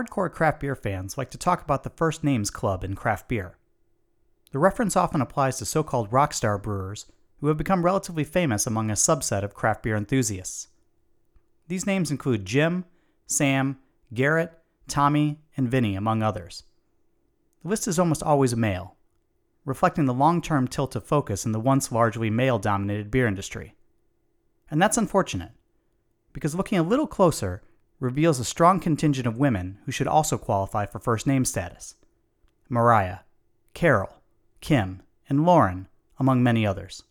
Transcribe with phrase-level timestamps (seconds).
[0.00, 3.56] hardcore craft beer fans like to talk about the First Names Club in craft beer.
[4.52, 7.06] The reference often applies to so called rockstar brewers
[7.40, 10.68] who have become relatively famous among a subset of craft beer enthusiasts.
[11.68, 12.84] These names include Jim,
[13.26, 13.78] Sam,
[14.12, 14.52] Garrett,
[14.88, 16.64] Tommy, and Vinny, among others.
[17.62, 18.96] The list is almost always male,
[19.64, 23.74] reflecting the long term tilt of focus in the once largely male dominated beer industry.
[24.70, 25.52] And that's unfortunate,
[26.32, 27.62] because looking a little closer
[28.00, 31.94] reveals a strong contingent of women who should also qualify for first name status
[32.68, 33.18] Mariah,
[33.74, 34.14] Carol,
[34.60, 35.86] Kim, and Lauren,
[36.18, 37.04] among many others.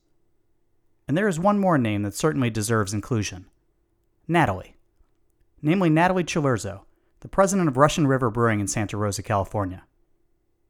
[1.08, 3.46] And there is one more name that certainly deserves inclusion
[4.28, 4.76] Natalie.
[5.62, 6.82] Namely, Natalie Cilurzo,
[7.22, 9.84] the president of Russian River Brewing in Santa Rosa, California.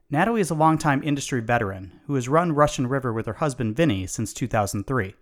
[0.09, 4.07] Natalie is a longtime industry veteran who has run Russian River with her husband Vinny
[4.07, 5.13] since 2003.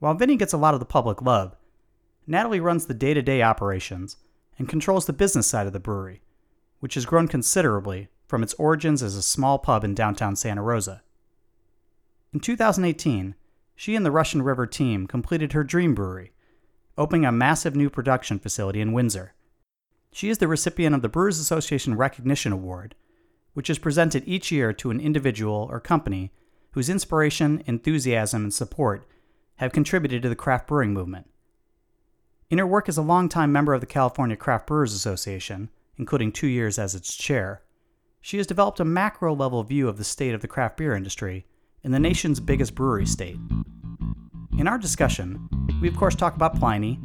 [0.00, 1.56] While Vinny gets a lot of the public love,
[2.26, 4.16] Natalie runs the day to day operations
[4.58, 6.22] and controls the business side of the brewery,
[6.80, 11.02] which has grown considerably from its origins as a small pub in downtown Santa Rosa.
[12.32, 13.34] In 2018,
[13.74, 16.32] she and the Russian River team completed her dream brewery,
[16.98, 19.34] opening a massive new production facility in Windsor.
[20.12, 22.94] She is the recipient of the Brewers Association Recognition Award,
[23.54, 26.30] which is presented each year to an individual or company
[26.72, 29.06] whose inspiration, enthusiasm, and support
[29.56, 31.29] have contributed to the craft brewing movement.
[32.50, 36.48] In her work as a longtime member of the California Craft Brewers Association, including two
[36.48, 37.62] years as its chair,
[38.20, 41.46] she has developed a macro level view of the state of the craft beer industry
[41.84, 43.38] in the nation's biggest brewery state.
[44.58, 45.48] In our discussion,
[45.80, 46.98] we of course talk about Pliny,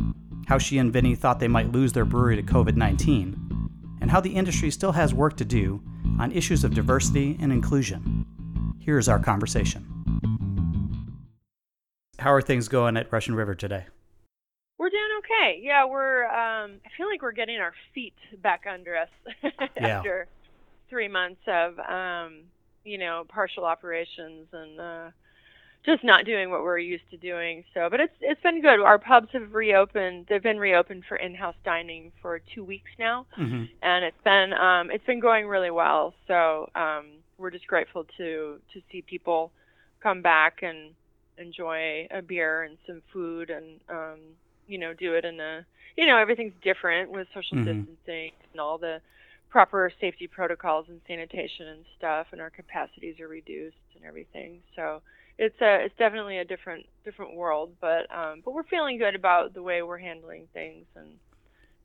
[0.48, 3.70] how she and Vinny thought they might lose their brewery to COVID 19,
[4.02, 5.80] and how the industry still has work to do
[6.20, 8.26] on issues of diversity and inclusion.
[8.80, 9.86] Here's our conversation.
[12.18, 13.86] How are things going at Russian River today?
[14.78, 15.60] We're doing okay.
[15.62, 16.26] Yeah, we're.
[16.26, 19.10] Um, I feel like we're getting our feet back under us
[19.80, 19.98] Yeah.
[19.98, 20.28] after
[20.90, 22.44] three months of, um,
[22.84, 25.10] you know, partial operations and uh,
[25.86, 27.64] just not doing what we're used to doing.
[27.74, 28.80] So, but it's it's been good.
[28.80, 30.28] Our pubs have reopened.
[30.30, 33.64] They've been reopened for in-house dining for two weeks now, Mm-hmm.
[33.82, 36.14] and it's been um, it's been going really well.
[36.28, 37.08] So um,
[37.38, 39.52] we're just grateful to to see people
[40.02, 40.92] come back and
[41.38, 44.20] enjoy a beer and some food and um,
[44.68, 45.66] you know do it in a
[45.98, 47.66] you know everything's different with social Mhm.
[47.66, 49.02] distancing and all the
[49.50, 55.02] proper safety protocols and sanitation and stuff and our capacities are reduced and everything so
[55.38, 59.54] it's a it's definitely a different different world but um but we're feeling good about
[59.54, 61.10] the way we're handling things and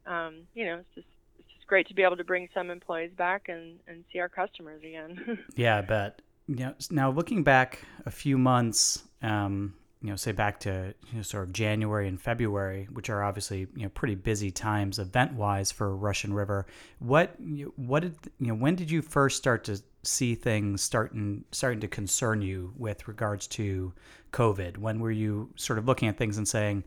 [0.07, 1.07] um you know it's just
[1.39, 4.29] it's just great to be able to bring some employees back and and see our
[4.29, 6.23] customers again Yeah, I bet.
[6.49, 11.17] You know, now looking back a few months, um, you know, say back to you
[11.17, 15.71] know, sort of January and February, which are obviously you know pretty busy times event-wise
[15.71, 16.67] for Russian River.
[17.01, 17.35] What
[17.77, 18.55] what did you know?
[18.55, 23.47] When did you first start to see things starting starting to concern you with regards
[23.49, 23.93] to
[24.33, 24.79] COVID?
[24.79, 26.85] When were you sort of looking at things and saying,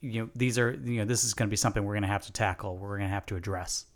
[0.00, 2.08] you know, these are you know this is going to be something we're going to
[2.08, 3.86] have to tackle, we're going to have to address.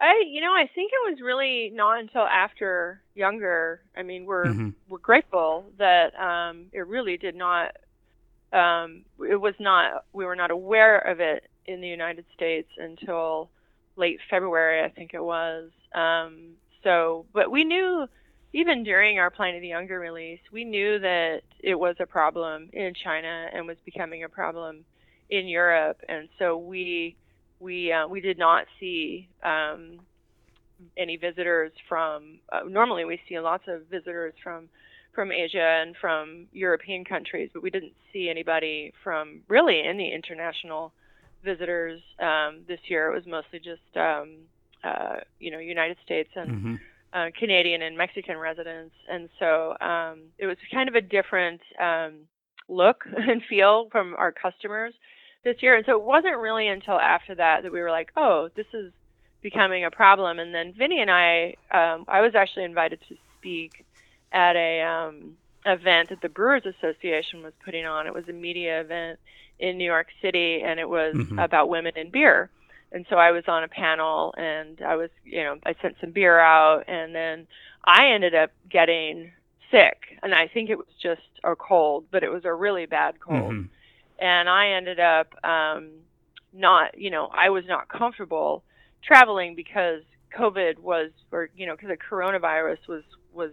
[0.00, 3.82] I, you know, I think it was really not until after younger.
[3.96, 4.74] I mean, we're Mhm.
[4.88, 7.76] we're grateful that um, it really did not.
[8.52, 10.04] Um, it was not.
[10.12, 13.50] We were not aware of it in the United States until
[13.96, 15.70] late February, I think it was.
[15.94, 18.08] Um, so, but we knew
[18.52, 22.94] even during our Pliny the Younger release, we knew that it was a problem in
[22.94, 24.84] China and was becoming a problem
[25.28, 27.16] in Europe, and so we
[27.60, 30.00] we uh, we did not see um,
[30.96, 32.40] any visitors from.
[32.50, 34.68] Uh, normally, we see lots of visitors from
[35.14, 40.92] from Asia and from European countries, but we didn't see anybody from really any international
[41.44, 43.12] visitors um, this year.
[43.12, 44.36] It was mostly just um,
[44.82, 46.74] uh, you know United States and hmm
[47.12, 52.20] uh, Canadian and Mexican residents, and so um, it was kind of a different um,
[52.68, 54.94] look and feel from our customers
[55.44, 55.76] this year.
[55.76, 58.92] And so it wasn't really until after that that we were like, oh, this is
[59.42, 60.38] becoming a problem.
[60.38, 63.84] And then Vinny and I, um, I was actually invited to speak
[64.32, 68.06] at a um, event that the Brewers Association was putting on.
[68.06, 69.18] It was a media event
[69.58, 71.42] in New York City, and it was Mhm.
[71.42, 72.50] about women in beer
[72.92, 76.10] and so I was on a panel and I was, you know, I sent some
[76.10, 77.46] beer out and then
[77.84, 79.30] I ended up getting
[79.70, 83.20] sick and I think it was just a cold, but it was a really bad
[83.20, 83.54] cold.
[83.54, 83.62] hmm
[84.20, 85.90] And I ended up um
[86.52, 88.64] not, you know, I was not comfortable
[89.02, 90.02] traveling because
[90.36, 93.02] COVID was or you know, because the coronavirus was
[93.32, 93.52] was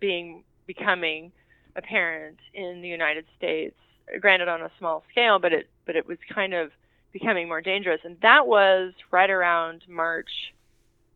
[0.00, 1.32] being becoming
[1.76, 3.76] apparent in the United States.
[4.20, 6.70] Granted on a small scale, but it but it was kind of
[7.12, 8.00] becoming more dangerous.
[8.04, 10.30] And that was right around March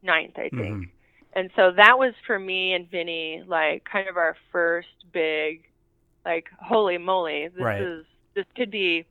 [0.05, 0.53] 9th, I think.
[0.53, 0.83] Mm-hmm.
[1.35, 5.65] And so that was for me and Vinny like kind of our first big
[6.25, 7.83] like holy moly, this right.
[7.83, 8.05] is
[8.37, 9.05] this could be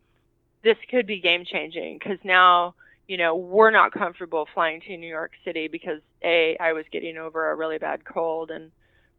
[0.64, 2.74] this could be game changing because now
[3.08, 7.18] you know we're not comfortable flying to New York City because a I was getting
[7.18, 8.72] over a really bad cold and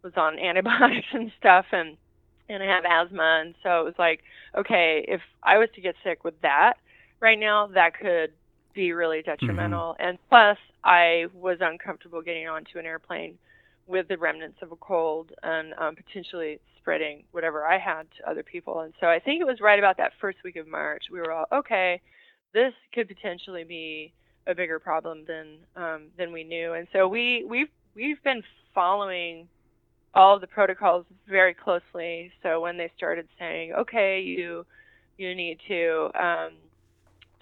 [0.02, 1.98] was on antibiotics and stuff and
[2.48, 4.22] and I have asthma and so it was like
[4.56, 6.74] okay if I was to get sick with that
[7.20, 8.32] right now that could
[8.72, 10.08] be really detrimental mm-hmm.
[10.08, 13.38] and plus I was uncomfortable getting onto an airplane
[13.88, 18.44] with the remnants of a cold and um, potentially spreading whatever I had to other
[18.44, 18.78] people.
[18.80, 21.06] And so I think it was right about that first week of March.
[21.10, 22.00] We were all okay.
[22.54, 24.12] This could potentially be
[24.46, 26.74] a bigger problem than um, than we knew.
[26.74, 28.42] And so we we've we've been
[28.72, 29.48] following
[30.14, 32.30] all of the protocols very closely.
[32.44, 34.64] So when they started saying, okay, you
[35.18, 36.50] you need to um,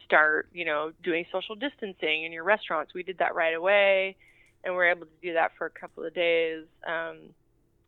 [0.06, 4.16] start, you know, doing social distancing in your restaurants, we did that right away
[4.64, 6.64] and we are able to do that for a couple of days.
[6.86, 7.18] Um,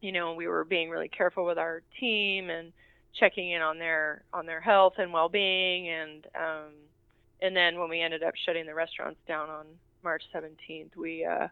[0.06, 2.72] you know, we were being really careful with our team and
[3.18, 6.70] checking in on their on their health and well-being, and um,
[7.42, 9.66] and then when we ended up shutting the restaurants down on
[10.04, 11.48] March 17th, we uh,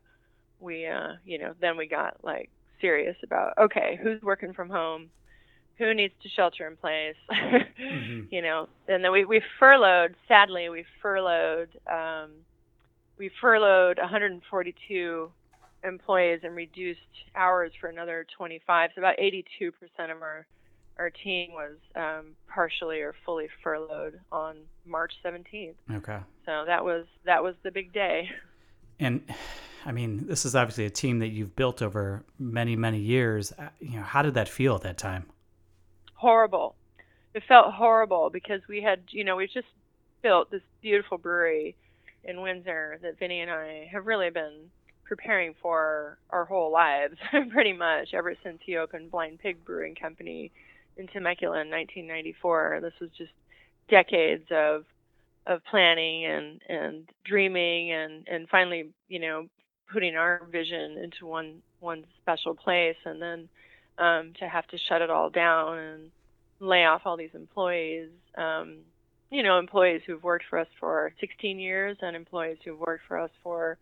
[0.60, 2.48] we uh, you know then we got like
[2.80, 5.10] serious about okay, who's working from home,
[5.76, 8.20] who needs to shelter in place, mm-hmm.
[8.30, 10.14] you know, and then we we furloughed.
[10.28, 11.70] Sadly, we furloughed.
[11.92, 12.30] Um,
[13.18, 15.30] we furloughed 142
[15.84, 17.00] employees and reduced
[17.36, 18.90] hours for another 25.
[18.94, 19.40] So about 82%
[20.10, 20.46] of our
[20.98, 25.74] our team was um, partially or fully furloughed on March 17th.
[25.92, 26.20] Okay.
[26.46, 28.30] So that was that was the big day.
[29.00, 29.22] And
[29.84, 33.52] I mean, this is obviously a team that you've built over many many years.
[33.52, 35.26] Uh, you know, how did that feel at that time?
[36.14, 36.76] Horrible.
[37.34, 39.66] It felt horrible because we had, you know, we just
[40.22, 41.74] built this beautiful brewery
[42.22, 44.70] in Windsor that Vinny and I have really been
[45.04, 47.16] preparing for our whole lives,
[47.50, 50.50] pretty much ever since he opened Blind Pig Brewing Company
[50.96, 52.80] in Temecula in 1994.
[52.82, 53.32] This was just
[53.88, 54.84] decades of
[55.46, 59.46] of planning and and dreaming and and finally, you know,
[59.92, 63.48] putting our vision into one one special place, and then
[63.98, 66.10] um, to have to shut it all down and
[66.60, 68.08] lay off all these employees.
[68.36, 68.78] Um,
[69.30, 73.18] you know, employees who've worked for us for 16 years and employees who've worked for
[73.18, 73.78] us for,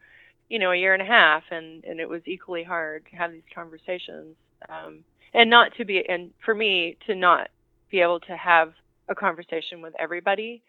[0.48, 3.32] you know, a year and a half, and and it was equally hard to have
[3.32, 4.36] these conversations,
[4.68, 5.04] um,
[5.34, 7.48] and not to be, and for me to not
[7.90, 8.72] be able to have
[9.08, 10.62] a conversation with everybody,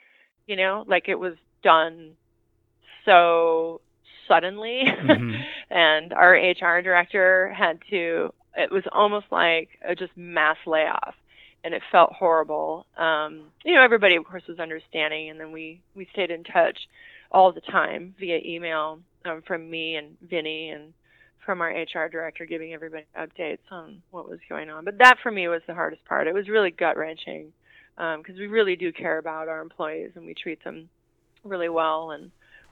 [0.48, 2.12] you know, like it was done
[3.06, 3.82] so
[4.28, 5.34] suddenly, mm-hmm.
[5.70, 8.34] and our HR director had to.
[8.56, 11.16] It was almost like a just mass layoff
[11.64, 12.86] and it felt horrible.
[12.98, 16.78] Um, you know, everybody of course was understanding, and then we we stayed in touch
[17.32, 20.94] all the time via email um, from me and Vinny and
[21.46, 24.86] from our HR director, giving everybody updates on what was going on.
[24.86, 26.28] But that for me was the hardest part.
[26.28, 27.52] It was really gut wrenching
[27.96, 30.90] because um, we really do care about our employees and we treat them
[31.44, 32.32] really well and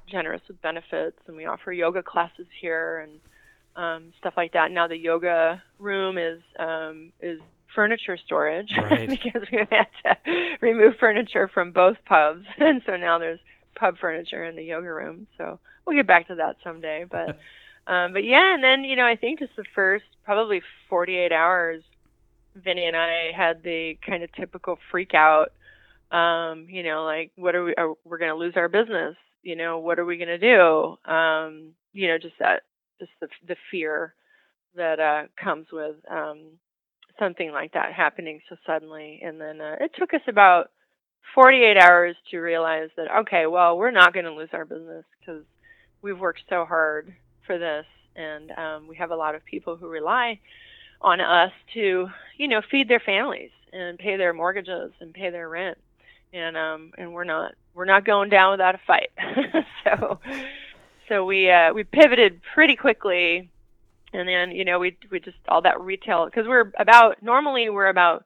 [0.10, 3.20] generous with benefits, and we offer yoga classes here and
[3.76, 4.72] um, stuff like that.
[4.72, 7.40] Now the yoga room is um, is
[7.74, 9.08] furniture storage right.
[9.08, 13.40] because we had to remove furniture from both pubs, and so now there's
[13.82, 15.28] pub furniture in the yoga room.
[15.38, 17.06] So we'll get back to that someday.
[17.10, 17.30] But
[17.92, 21.84] um, but yeah, and then you know I think just the first probably 48 hours,
[22.56, 25.52] Vinny and I had the kind of typical freak out.
[26.16, 27.76] Um, you know, like what are we?
[27.76, 29.16] Are, we're going to lose our business.
[29.42, 31.12] You know, what are we going to do?
[31.12, 32.62] Um, you know, just that,
[33.00, 34.14] just the the fear
[34.76, 36.44] that uh, comes with um,
[37.20, 39.22] something like that happening so suddenly.
[39.24, 40.70] And then uh, it took us about
[41.36, 45.44] 48 hours to realize that, okay, well, we're not going to lose our business because
[46.02, 47.14] we've worked so hard
[47.46, 47.86] for this.
[48.16, 50.40] And um, we have a lot of people who rely
[51.02, 55.48] on us to, you know, feed their families and pay their mortgages and pay their
[55.48, 55.78] rent.
[56.34, 59.12] And um, and we're not we're not going down without a fight.
[59.84, 60.20] so
[61.10, 63.50] so we uh, we pivoted pretty quickly
[64.14, 67.88] and then you know we we just all that retail because we're about normally we're
[67.88, 68.26] about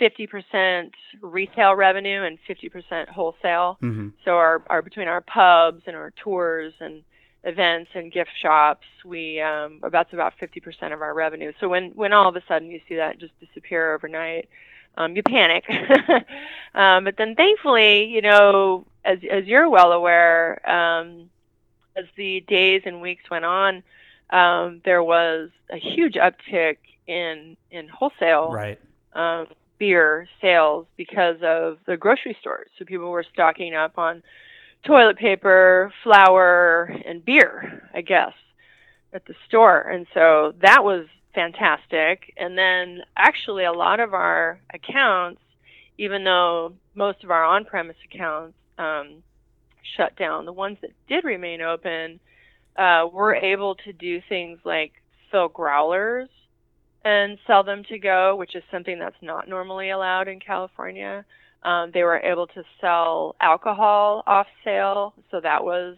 [0.00, 0.90] 50%
[1.20, 3.78] retail revenue and 50% wholesale.
[3.82, 4.08] Mm-hmm.
[4.24, 7.02] So our, our between our pubs and our tours and
[7.44, 11.52] events and gift shops, we um, that's about 50% of our revenue.
[11.60, 14.48] So when when all of a sudden you see that just disappear overnight,
[14.96, 15.64] um, you panic.
[16.74, 21.30] um, but then thankfully, you know, as as you're well aware, um,
[21.96, 23.82] as the days and weeks went on,
[24.30, 26.76] um, there was a huge uptick
[27.06, 28.78] in in wholesale right.
[29.14, 29.46] um,
[29.80, 32.68] beer sales because of the grocery stores.
[32.78, 34.22] So people were stocking up on
[34.86, 38.34] toilet paper, flour, and beer, I guess,
[39.12, 39.80] at the store.
[39.80, 42.32] And so that was fantastic.
[42.36, 45.40] And then actually, a lot of our accounts,
[45.98, 49.22] even though most of our on premise accounts um,
[49.96, 52.20] shut down, the ones that did remain open
[52.76, 54.92] uh, were able to do things like
[55.30, 56.28] fill growlers
[57.04, 61.24] and sell them to go, which is something that's not normally allowed in California.
[61.62, 65.96] Um, they were able to sell alcohol off sale, so that was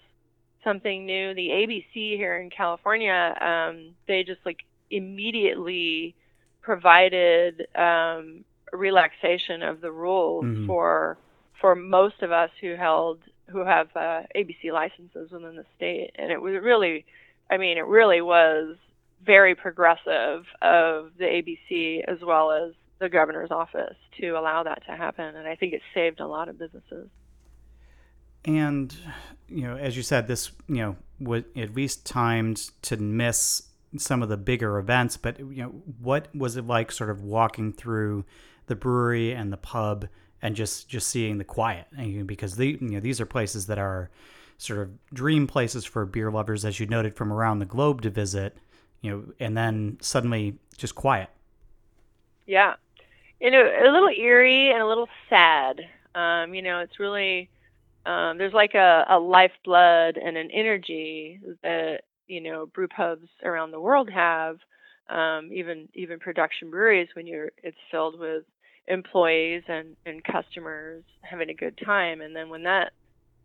[0.65, 1.35] something new.
[1.35, 4.59] The ABC here in California, um, they just like
[4.91, 6.15] immediately
[6.63, 10.67] provided um, relaxation of the rules mm-hmm.
[10.67, 11.19] for
[11.61, 13.19] for most of us who held
[13.49, 17.05] who have uh, ABC licenses within the state, and it was really,
[17.51, 18.77] I mean, it really was
[19.25, 24.93] very progressive of the ABC as well as the governor's office to allow that to
[24.93, 25.37] happen.
[25.37, 27.09] And I think it saved a lot of businesses.
[28.45, 28.95] And,
[29.49, 33.63] you know, as you said, this, you know, was at least timed to miss
[33.99, 35.69] some of the bigger events, but, you know,
[36.01, 38.25] what was it like sort of walking through
[38.67, 40.09] the brewery and the pub
[40.41, 41.87] and just, just seeing the quiet?
[41.97, 44.11] And, Because the, you know, these are places that are
[44.59, 48.11] sort of dream places for beer lovers, as you noted, from around the globe to
[48.11, 48.57] visit,
[49.03, 51.29] you know, and then suddenly just quiet.
[52.47, 52.75] Yeah
[53.43, 55.81] you know, a little eerie and a little sad.
[56.15, 57.51] Um, you know, it's really
[58.07, 63.73] um, there's like a, a lifeblood and an energy that you know brew pubs around
[63.73, 64.59] the world have.
[65.11, 68.45] Um, even even production breweries when you're it's filled with
[68.87, 72.93] employees and, and customers having a good time, and then when that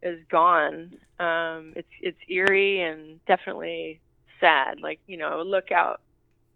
[0.04, 4.00] is gone, um, it's it's eerie and definitely
[4.40, 4.80] sad.
[4.82, 6.02] Like you know, I would look out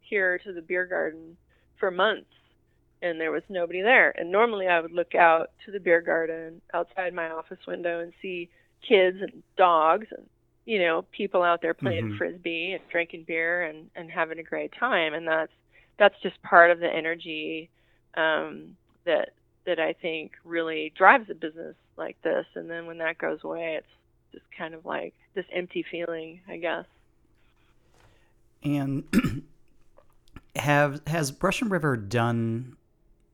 [0.01, 1.37] here to the beer garden
[1.79, 2.27] for months
[3.01, 4.13] and there was nobody there.
[4.17, 8.13] And normally I would look out to the beer garden outside my office window and
[8.21, 8.49] see
[8.87, 10.25] kids and dogs and
[10.65, 12.17] you know people out there playing mm-hmm.
[12.17, 15.51] frisbee and drinking beer and and having a great time and that's
[15.99, 17.69] that's just part of the energy
[18.15, 19.29] um that
[19.65, 23.75] that I think really drives a business like this and then when that goes away
[23.77, 23.87] it's
[24.31, 26.85] just kind of like this empty feeling I guess
[28.63, 29.03] and
[30.55, 32.75] have has Russian River done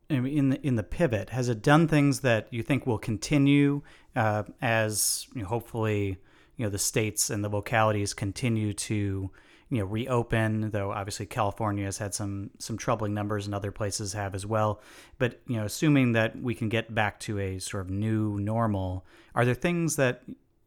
[0.10, 3.82] in the in the pivot has it done things that you think will continue
[4.16, 6.18] uh, as you know, hopefully
[6.56, 9.30] you know the states and the localities continue to
[9.70, 14.14] you know reopen though obviously California has had some some troubling numbers and other places
[14.14, 14.82] have as well.
[15.18, 19.06] But you know assuming that we can get back to a sort of new normal
[19.36, 20.24] are there things that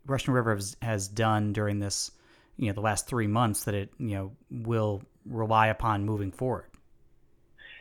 [0.06, 2.10] Russian River has, has done during this
[2.60, 6.70] you know the last 3 months that it you know will rely upon moving forward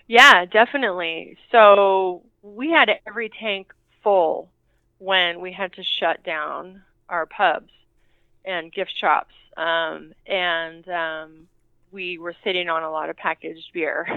[0.09, 1.38] yeah, definitely.
[1.51, 3.71] So we had every tank
[4.03, 4.50] full
[4.98, 7.71] when we had to shut down our pubs
[8.43, 9.36] and gift shops.
[9.55, 11.48] Um, and um,
[11.91, 14.07] we were sitting on a lot of packaged beer.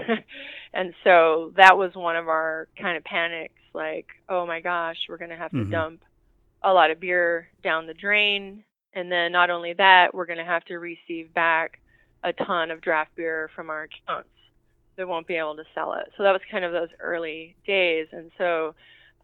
[0.72, 5.18] and so that was one of our kind of panics like, oh my gosh, we're
[5.18, 5.66] going to have mm-hmm.
[5.66, 6.04] to dump
[6.62, 8.64] a lot of beer down the drain.
[8.94, 11.80] And then not only that, we're going to have to receive back
[12.24, 14.28] a ton of draft beer from our accounts
[14.96, 16.12] they won't be able to sell it.
[16.16, 18.08] So that was kind of those early days.
[18.12, 18.74] And so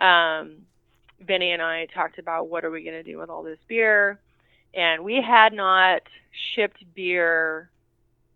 [0.05, 0.57] um,
[1.27, 4.19] Vinny and I talked about what are we going to do with all this beer.
[4.75, 6.03] And we had not
[6.55, 7.71] shipped beer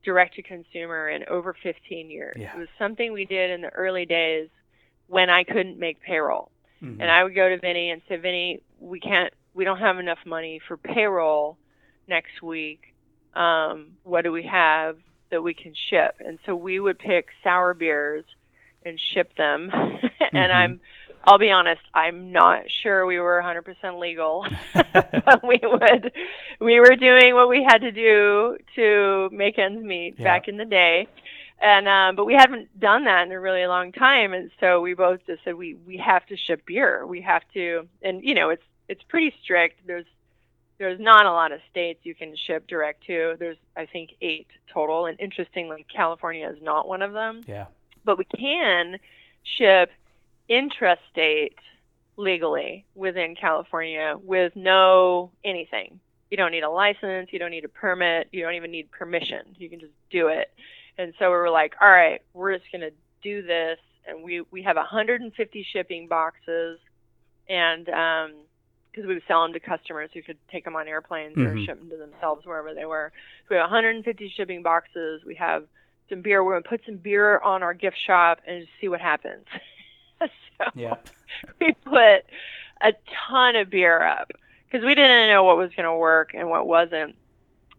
[0.04, 2.36] direct to consumer in over 15 years.
[2.38, 2.54] Yeah.
[2.54, 4.48] It was something we did in the early days
[5.06, 6.50] when I couldn't make payroll.
[6.82, 7.00] Mm-hmm.
[7.00, 10.18] And I would go to Vinny and say, Vinny, we can't, we don't have enough
[10.26, 11.58] money for payroll
[12.08, 12.94] next week.
[13.34, 14.96] Um, what do we have?
[15.32, 16.16] that we can ship.
[16.24, 18.24] And so we would pick sour beers
[18.84, 19.70] and ship them.
[19.72, 20.00] and
[20.32, 20.52] mm-hmm.
[20.52, 20.80] I'm
[21.24, 24.44] I'll be honest, I'm not sure we were 100% legal.
[24.74, 26.12] but we would
[26.60, 30.24] we were doing what we had to do to make ends meet yeah.
[30.24, 31.08] back in the day.
[31.60, 34.94] And um but we haven't done that in a really long time and so we
[34.94, 37.06] both just said we we have to ship beer.
[37.06, 39.86] We have to and you know, it's it's pretty strict.
[39.86, 40.06] There's
[40.78, 43.36] there's not a lot of states you can ship direct to.
[43.38, 47.42] There's I think eight total, and interestingly, California is not one of them.
[47.46, 47.66] Yeah.
[48.04, 48.98] But we can
[49.44, 49.90] ship
[50.50, 51.54] intrastate
[52.16, 56.00] legally within California with no anything.
[56.30, 59.54] You don't need a license, you don't need a permit, you don't even need permission.
[59.58, 60.50] You can just do it.
[60.98, 63.78] And so we were like, all right, we're just going to do this.
[64.06, 66.78] And we, we have 150 shipping boxes.
[67.48, 68.32] And um,
[68.92, 71.46] because we would sell them to customers who could take them on airplanes mm-hmm.
[71.46, 73.10] or ship them to themselves wherever they were.
[73.48, 75.22] So we have 150 shipping boxes.
[75.24, 75.64] We have
[76.08, 76.44] some beer.
[76.44, 79.46] We're going to put some beer on our gift shop and see what happens.
[80.20, 80.96] so yeah.
[81.60, 82.24] we put
[82.82, 82.92] a
[83.28, 84.30] ton of beer up
[84.70, 87.16] because we didn't know what was going to work and what wasn't.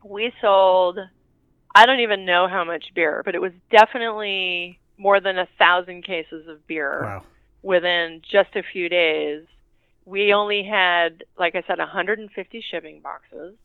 [0.04, 1.00] We sold,
[1.76, 6.04] I don't even know how much beer, but it was definitely more than a thousand
[6.04, 7.24] cases of beer Wow.
[7.62, 9.44] within just a few days.
[10.06, 13.56] We only had, like I said, 150 shipping boxes.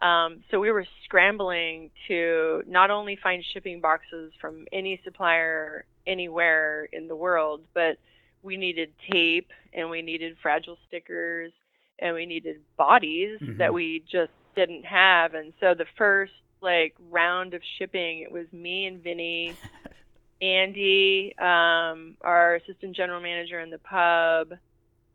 [0.00, 6.88] Um, so we were scrambling to not only find shipping boxes from any supplier anywhere
[6.92, 7.98] in the world, but
[8.42, 11.52] we needed tape and we needed fragile stickers
[12.00, 13.58] and we needed bodies Mhm.
[13.58, 15.34] that we just didn't have.
[15.34, 19.54] And so the first like round of shipping, it was me and Vinny,
[20.40, 24.58] Andy, um, our assistant general manager in the pub,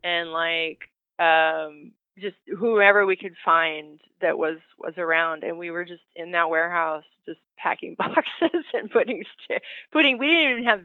[0.04, 0.80] and like
[1.18, 6.32] um, just whoever we could find that was was around, and we were just in
[6.32, 9.24] that warehouse just packing boxes and putting
[9.92, 10.18] putting.
[10.18, 10.82] We didn't even have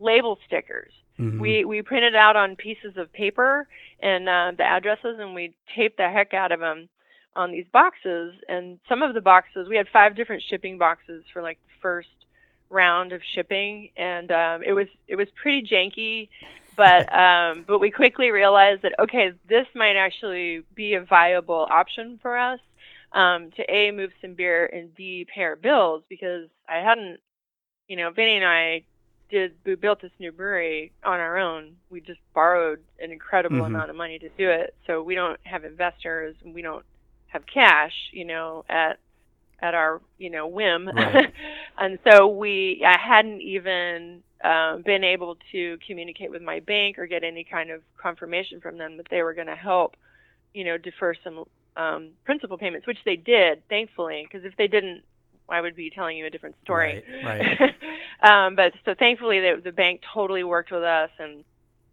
[0.00, 0.92] label stickers.
[1.18, 1.40] Mhm.
[1.40, 3.66] We we printed out on pieces of paper
[4.00, 6.88] and uh, the addresses, and we taped the heck out of them
[7.34, 8.34] on these boxes.
[8.48, 12.08] And some of the boxes, we had five different shipping boxes for like the first
[12.70, 16.28] round of shipping, and um, it was it was pretty janky.
[16.76, 22.18] But um, but we quickly realized that okay, this might actually be a viable option
[22.22, 22.60] for us
[23.12, 27.18] um, to a move some beer and b pay our bills because I hadn't,
[27.88, 28.84] you know, Vinny and I
[29.30, 31.76] did we built this new brewery on our own.
[31.90, 33.66] We just borrowed an incredible Mhm.
[33.66, 34.74] amount of money to do it.
[34.86, 36.84] So we don't have investors and we don't
[37.28, 38.98] have cash, you know, at
[39.60, 40.88] at our, you know, whim.
[40.88, 41.32] Right.
[41.78, 47.06] and so we I hadn't even um, been able to communicate with my bank or
[47.06, 49.96] get any kind of confirmation from them that they were going to help,
[50.54, 51.44] you know, defer some
[51.76, 55.02] um, principal payments, which they did, thankfully, because if they didn't,
[55.48, 57.02] I would be telling you a different story.
[57.24, 57.74] Right,
[58.22, 61.44] um, but so thankfully, the, the bank totally worked with us, and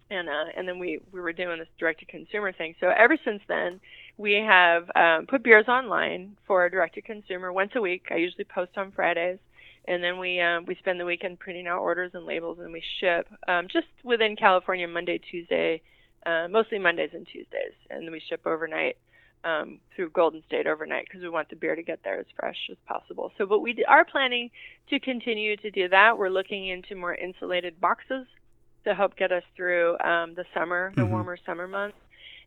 [0.10, 2.76] and uh, and then we we were doing this direct to consumer thing.
[2.80, 3.80] So ever since then,
[4.18, 8.04] we have um, put beers online for direct to consumer once a week.
[8.12, 9.40] I usually post on Fridays,
[9.88, 12.82] and then we um, we spend the weekend printing out orders and labels, and we
[13.00, 15.82] ship um, just within California Monday, Tuesday,
[16.25, 18.98] uh, mostly Mondays and Tuesdays, and then we ship overnight
[19.44, 22.58] um, through Golden State overnight because we want the beer to get there as fresh
[22.72, 23.32] as possible.
[23.38, 24.50] So, but we d- are planning
[24.90, 26.18] to continue to do that.
[26.18, 28.25] We're looking into more insulated boxes
[28.86, 31.10] to help get us through um, the summer, the Mhm.
[31.10, 31.98] warmer summer months.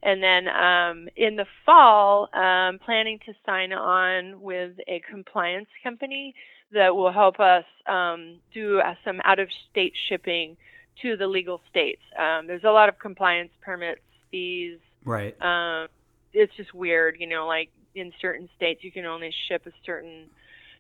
[0.03, 6.35] And then um, in the fall, um, planning to sign on with a compliance company
[6.73, 10.57] that will help us um, do uh, some out of state shipping
[11.03, 12.03] to the legal states.
[12.19, 14.79] Um, there's a lot of compliance permits, fees.
[15.05, 15.41] Right.
[15.43, 15.89] Um,
[16.33, 20.27] it's just weird, you know, like in certain states you can only ship a certain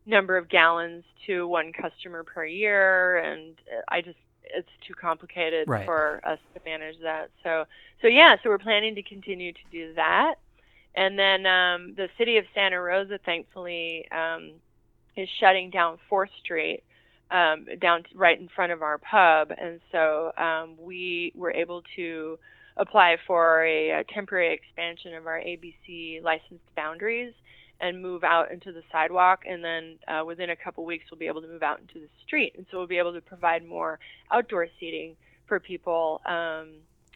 [0.07, 4.19] number of gallons to one customer per year and uh, I just
[4.55, 5.85] it's too complicated Right.
[5.85, 7.31] for us to manage that.
[7.43, 7.65] So
[8.01, 10.37] so yeah, so we're planning to continue to do that.
[10.95, 14.53] And then um, the city of Santa Rosa thankfully um,
[15.17, 16.83] is shutting down 4th Street
[17.31, 22.39] um, down right in front of our pub and so um, we were able to
[22.79, 27.35] apply for a, a temporary expansion of our ABC licensed boundaries
[27.81, 29.45] and move out into the sidewalk.
[29.47, 32.09] And then uh, within a couple weeks, we'll be able to move out into the
[32.27, 32.55] street.
[32.57, 33.99] And so we'll be able to provide more
[34.31, 36.69] outdoor seating for people, um,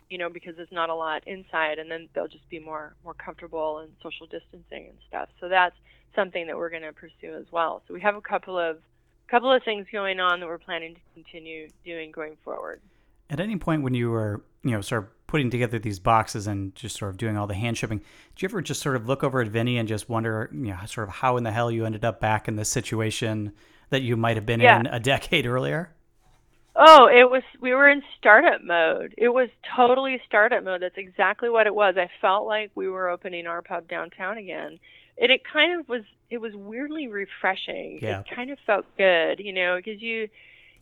[0.09, 1.79] you know, because there's not a lot inside.
[1.79, 5.29] And then they'll just be more more comfortable and social distancing and stuff.
[5.41, 5.77] So that's
[6.15, 7.83] something that we're going to pursue as well.
[7.89, 8.79] So we have a couple of
[9.29, 12.81] couple of things going on that we're planning to continue doing going forward.
[13.31, 16.75] At any point when you were, you know, sort of putting together these boxes and
[16.75, 18.05] just sort of doing all the hand shipping, Do
[18.45, 21.09] you ever just sort of look over at Vinny and just wonder, you know, sort
[21.09, 23.55] of how in the hell you ended up back in this situation
[23.89, 24.81] that you might have been Yeah.
[24.81, 25.89] in a decade earlier?
[26.77, 29.15] Oh, it was we were in startup mode.
[29.17, 30.83] It was totally startup mode.
[30.83, 31.97] That's exactly what it was.
[31.97, 34.79] I felt like we were opening our pub downtown again.
[35.19, 38.01] And it kind of was it was weirdly refreshing.
[38.03, 38.21] Yeah.
[38.21, 40.29] It kind of felt good, you know, because you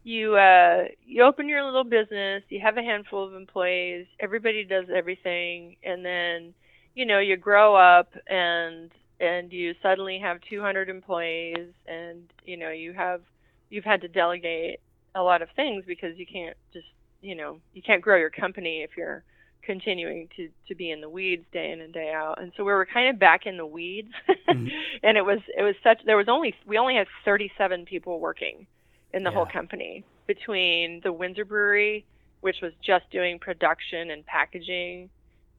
[0.03, 4.87] you uh you open your little business, you have a handful of employees, everybody does
[4.95, 6.55] everything and then
[6.95, 12.71] you know, you grow up and and you suddenly have 200 employees and you know,
[12.71, 13.21] you have
[13.69, 14.81] you've had to delegate
[15.15, 16.87] a lot of things because you can't just
[17.21, 19.23] you know you can't grow your company if you're
[19.63, 22.41] continuing to to be in the weeds day in and day out.
[22.41, 24.13] And so we were kind of back in the weeds.
[24.49, 24.71] Mhm.
[25.03, 28.67] and it was it was such there was only we only had 37 people working
[29.13, 32.05] in the whole company between the Windsor Brewery
[32.41, 35.11] which was just doing production and packaging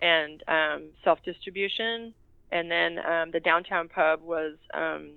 [0.02, 2.14] and um, self distribution
[2.52, 5.12] and then um, the downtown pub was um,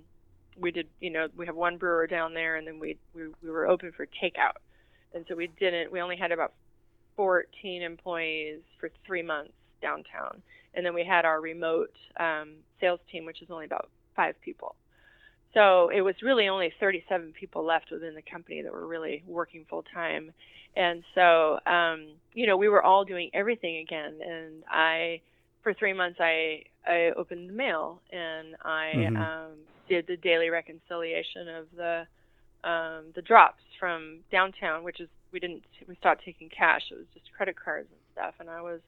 [0.59, 3.51] we did you know we have one brewer down there and then we we, we
[3.51, 4.59] were open for takeout
[5.15, 6.53] and so we didn't we only had about
[7.17, 10.43] 14 employees for three months downtown.
[10.75, 14.75] And then we had our remote um, sales team, which is only about five people.
[15.55, 19.65] So it was really only 37 people left within the company that were really working
[19.71, 20.33] full time.
[20.77, 24.19] And so, um, you know, we were all doing everything again.
[24.21, 25.21] And I,
[25.63, 29.17] for three months, I, I opened the mail and I mm-hmm.
[29.17, 29.53] um,
[29.89, 32.07] did the daily reconciliation of the
[32.65, 36.81] um, the drops from downtown, which is we didn't we stopped taking cash.
[36.91, 38.35] It was just credit cards and stuff.
[38.41, 38.81] And I was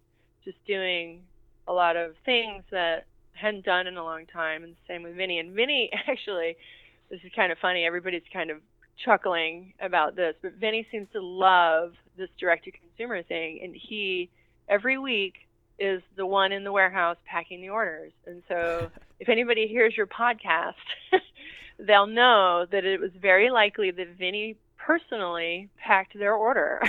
[0.45, 1.21] just doing
[1.69, 3.05] a lot of things that
[3.37, 4.65] hadn't done in a long time.
[4.65, 5.39] And same with Vinny.
[5.39, 6.57] And Vinny actually,
[7.11, 7.85] this is kind of funny.
[7.85, 8.59] Everybody's kind of
[9.05, 13.61] chuckling about this, but Vinny seems to love this direct to consumer thing.
[13.63, 14.31] And he,
[14.69, 15.35] every week,
[15.79, 18.13] is the one in the warehouse packing the orders.
[18.27, 20.75] And so if anybody hears your podcast,
[21.79, 26.81] they'll know that it was very likely that Vinny personally packed their order.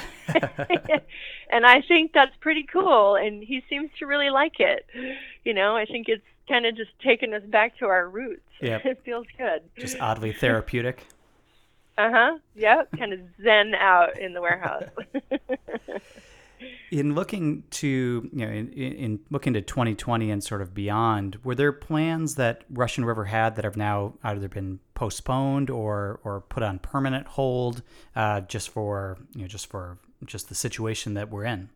[1.50, 3.16] and I think that's pretty cool.
[3.16, 4.86] And he seems to really like it.
[5.44, 8.42] You know, I think it's kind of just taken us back to our roots.
[8.60, 8.80] Yeah.
[8.84, 9.62] it feels good.
[9.78, 11.06] Just oddly therapeutic.
[12.00, 12.38] Uh huh.
[12.56, 12.90] Yep.
[12.96, 14.84] kind of zen out in the warehouse.
[16.92, 21.54] in looking to you know in, in, looking to 2020 and sort of beyond were
[21.56, 26.64] there plans that russian river had that have now either been postponed or or put
[26.64, 27.84] on permanent hold
[28.16, 31.70] uh, just for you know just for just the situation that we're in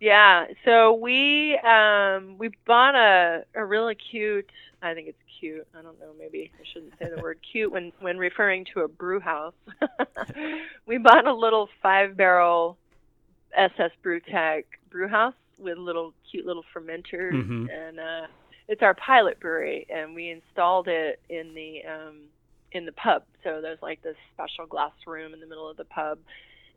[0.00, 4.50] yeah so we um we bought a a really cute
[4.82, 7.92] i think it's cute i don't know maybe i shouldn't say the word cute when
[8.00, 9.54] when referring to a brew house
[10.86, 12.76] we bought a little five barrel
[13.56, 17.66] SS Brewtech brew house with little cute little fermenters mm-hmm.
[17.70, 18.26] and uh
[18.68, 22.20] it's our pilot brewery and we installed it in the um
[22.72, 23.24] in the pub.
[23.42, 26.18] So there's like this special glass room in the middle of the pub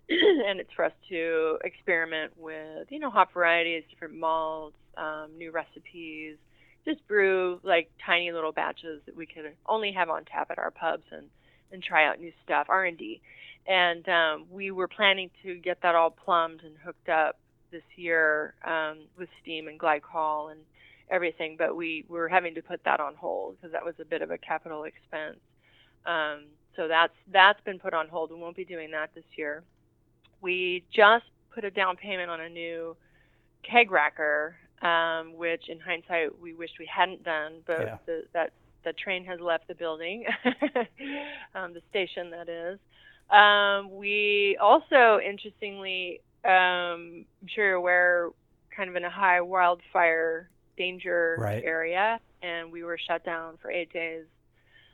[0.10, 5.52] and it's for us to experiment with, you know, hop varieties, different malts, um, new
[5.52, 6.38] recipes,
[6.86, 10.72] just brew like tiny little batches that we could only have on tap at our
[10.72, 11.28] pubs and
[11.72, 13.20] and try out new stuff, R&D
[13.68, 17.38] and um, we were planning to get that all plumbed and hooked up
[17.72, 20.60] this year um, with steam and glycol and
[21.10, 24.22] everything, but we were having to put that on hold because that was a bit
[24.22, 25.39] of a capital expense.
[26.06, 28.32] Um, so that's that's been put on hold.
[28.32, 29.63] We won't be doing that this year.
[30.43, 31.25] We just
[31.56, 32.95] put a down payment on a new
[33.63, 34.53] keg racker,
[34.86, 37.97] um, which in hindsight we wished we hadn't done, but yeah.
[38.06, 38.51] the, that
[38.84, 40.25] the train has left the building,
[41.56, 42.79] um, the station that is.
[43.32, 48.29] Um, we also, interestingly, um, I'm sure you're aware,
[48.75, 51.63] kind of in a high wildfire danger right.
[51.63, 54.25] area, and we were shut down for eight days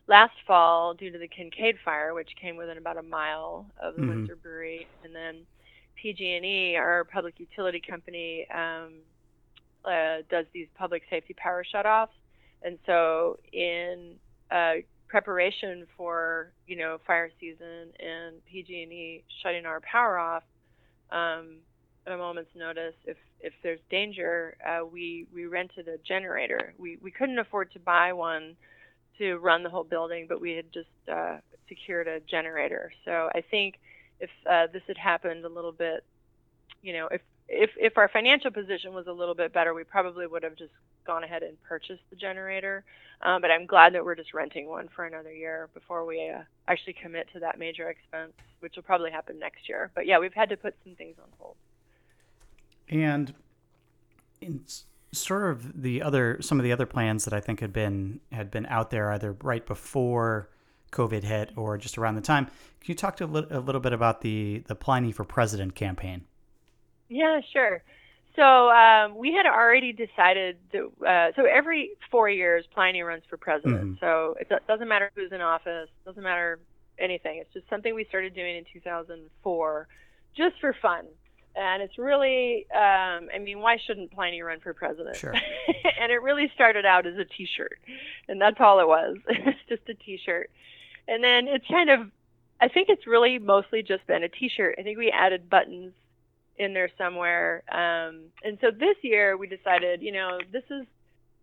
[0.09, 4.01] last fall due to the Kincade fire, which came within about a mile of the
[4.01, 4.09] mm-hmm.
[4.09, 5.45] Windsor Brewery, and then
[6.01, 8.95] PG&E, our public utility company, um,
[9.85, 12.07] uh, does these public safety power shutoffs,
[12.63, 14.15] and so in
[14.51, 14.73] uh,
[15.07, 20.43] preparation for you know fire season and PG&E shutting our power off
[21.11, 21.57] um,
[22.05, 26.73] at a moment's notice if if there's danger uh, we we rented a generator.
[26.77, 28.55] We we couldn't afford to buy one
[29.19, 33.41] to run the whole building but we had just uh, secured a generator so I
[33.41, 33.79] think
[34.19, 36.03] if uh, this had happened a little bit
[36.81, 40.27] you know if if if our financial position was a little bit better, we probably
[40.27, 40.71] would have just
[41.05, 42.83] gone ahead and purchased the generator.
[43.21, 46.43] Um, but I'm glad that we're just renting one for another year before we uh,
[46.67, 49.91] actually commit to that major expense, which will probably happen next year.
[49.95, 51.55] But yeah, we've had to put some things on hold.
[52.87, 53.33] And
[54.41, 54.63] in
[55.11, 58.51] sort of the other, some of the other plans that I think had been had
[58.51, 60.49] been out there either right before
[60.91, 62.45] COVID hit or just around the time.
[62.45, 65.75] Can you talk to a, li- a little bit about the the Pliny for President
[65.75, 66.25] campaign?
[67.09, 67.83] Yeah, sure.
[68.35, 70.83] So um, we had already decided that.
[71.05, 73.83] Uh, so every four years, Pliny runs for president.
[73.83, 73.93] Mm-hmm.
[73.99, 75.89] So it doesn't matter who's in office.
[76.05, 76.59] Doesn't matter
[76.99, 77.39] anything.
[77.39, 79.87] It's just something we started doing in 2004,
[80.37, 81.05] just for fun.
[81.55, 85.17] And it's really, um, I mean, why shouldn't Pliny run for president?
[85.17, 85.33] Sure.
[85.99, 87.79] and it really started out as a T-shirt,
[88.27, 89.17] and that's all it was.
[89.27, 90.49] it's just a T-shirt.
[91.07, 92.11] And then it's kind of,
[92.61, 94.75] I think it's really mostly just been a T-shirt.
[94.77, 95.93] I think we added buttons
[96.57, 97.63] in there somewhere.
[97.71, 100.85] Um, and so this year we decided, you know, this is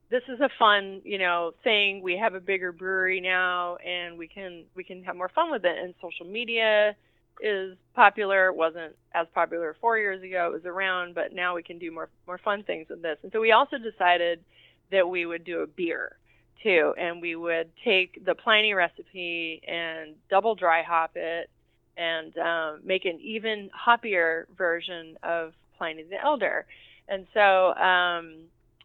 [0.09, 2.01] this is a fun, you know, thing.
[2.01, 5.65] We have a bigger brewery now, and we can we can have more fun with
[5.65, 5.77] it.
[5.77, 6.95] And social media
[7.41, 8.49] is popular.
[8.49, 10.47] It wasn't as popular four years ago.
[10.49, 13.19] It was around, but now we can do more more fun things with this.
[13.23, 14.45] And so we also decided
[14.91, 16.17] that we would do a beer
[16.63, 21.51] too, and we would take the Pliny recipe and double dry hop it
[21.97, 26.67] and um, make an even hoppier version of Pliny the Elder.
[27.09, 28.35] And so um,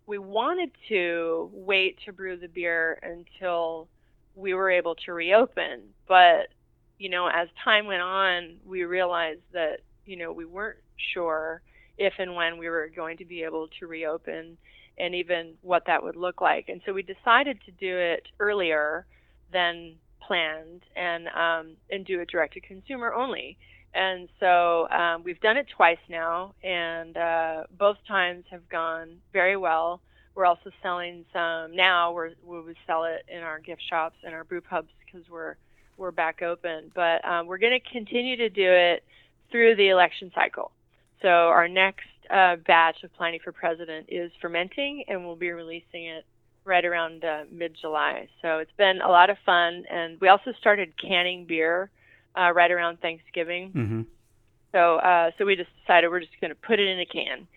[0.05, 3.87] we wanted to wait to brew the beer until
[4.35, 5.81] we were able to reopen.
[6.07, 6.47] But,
[7.01, 10.77] you know, as time went on, we realized that, you know, we weren't
[11.15, 11.63] sure
[11.97, 14.55] if and when we were going to be able to reopen
[14.99, 16.69] and even what that would look like.
[16.69, 19.07] And so we decided to do it earlier
[19.51, 23.57] than planned and um, and do it direct to consumer only.
[23.95, 29.57] And so um, we've done it twice now, and uh, both times have gone very
[29.57, 30.01] well.
[30.35, 32.13] We're also selling some now.
[32.13, 35.55] We're, we sell it in our gift shops and our brew pubs because we're
[35.97, 36.91] we're back open.
[36.93, 39.03] But um, we're going to continue to do it
[39.51, 40.71] through the election cycle.
[41.21, 46.05] So our next uh, batch of Pliny for President is fermenting, and we'll be releasing
[46.05, 46.25] it
[46.63, 48.27] right around uh, mid-July.
[48.41, 51.89] So it's been a lot of fun, and we also started canning beer
[52.37, 53.71] uh, right around Thanksgiving.
[53.71, 54.01] Mm-hmm.
[54.71, 57.47] So uh, so we just decided we're just going to put it in a can,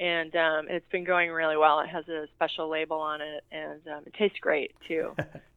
[0.00, 1.80] and um, it's been going really well.
[1.80, 5.14] It has a special label on it, and um, it tastes great too.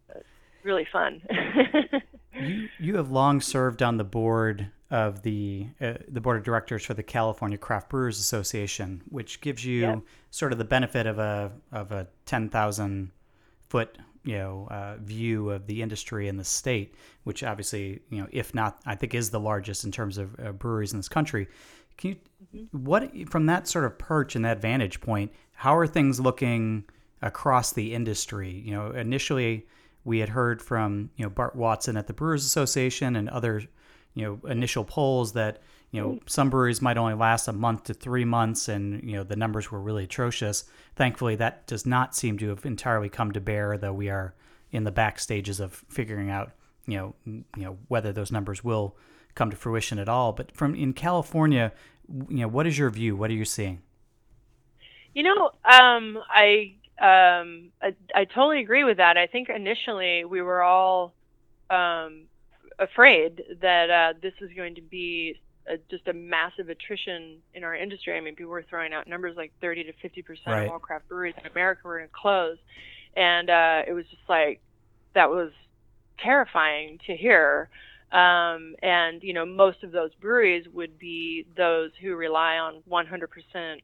[0.63, 1.21] really fun.
[2.39, 6.85] you you have long served on the board of the uh, the board of directors
[6.85, 10.01] for the California Craft Brewers Association, which gives you yep.
[10.31, 13.11] sort of the benefit of a of a ten thousand
[13.69, 18.27] foot you know uh, view of the industry in the state, which obviously you know
[18.31, 21.47] if not I think is the largest in terms of uh, breweries in this country.
[21.97, 22.15] Can you
[22.55, 22.85] mm-hmm.
[22.85, 25.31] what from that sort of perch and that vantage point?
[25.53, 26.85] How are things looking
[27.21, 28.51] across the industry?
[28.51, 29.65] You know, initially
[30.07, 33.61] we had heard from you know Bart Watson at the Brewers Association and other
[34.13, 37.93] you know initial polls that you know some breweries might only last a month to
[37.93, 40.63] three months and you know the numbers were really atrocious.
[40.95, 44.33] Thankfully that does not seem to have entirely come to bear though we are
[44.71, 46.51] in the back stages of figuring out
[46.87, 48.95] you know you know whether those numbers will
[49.35, 50.31] come to fruition at all.
[50.31, 51.73] But from in california
[52.29, 53.17] you know what is your view?
[53.17, 53.81] What are you seeing?
[55.13, 60.41] You know um, i um, I, I totally agree with that i think initially we
[60.41, 61.13] were all
[61.69, 62.27] um,
[62.79, 67.75] afraid that uh, this was going to be a, just a massive attrition in our
[67.75, 68.17] industry.
[68.17, 70.67] I mean, people were throwing out numbers like 30 to 50 percent right.
[70.67, 72.57] of all craft breweries in America were going to close,
[73.15, 74.61] and uh, it was just like
[75.13, 75.51] that was
[76.19, 77.69] terrifying to hear.
[78.11, 83.29] Um, and you know, most of those breweries would be those who rely on 100
[83.29, 83.81] percent,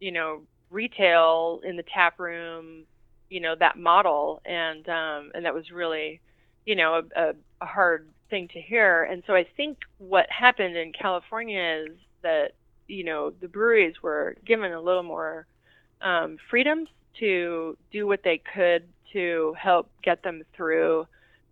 [0.00, 2.84] you know, retail in the tap room,
[3.30, 6.20] you know, that model, and um, and that was really,
[6.66, 9.04] you know, a, a hard thing to hear.
[9.04, 12.52] And so I think what happened in California is that
[12.86, 15.46] you know the breweries were given a little more
[16.00, 16.86] um, freedom
[17.20, 21.06] to do what they could to help get them through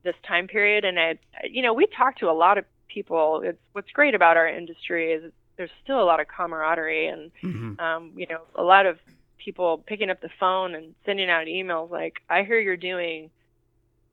[0.04, 0.84] this time period.
[0.84, 1.18] And I,
[1.50, 3.42] you know, we talked to a lot of people.
[3.44, 7.80] It's what's great about our industry is there's still a lot of camaraderie and mm-hmm.
[7.80, 8.98] um, you know a lot of
[9.38, 13.30] people picking up the phone and sending out emails like, "I hear you're doing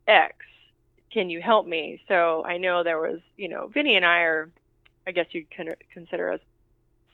[0.07, 0.35] X."
[1.13, 2.01] can you help me?
[2.07, 4.49] So I know there was, you know, Vinny and I are,
[5.05, 5.47] I guess you'd
[5.93, 6.39] consider us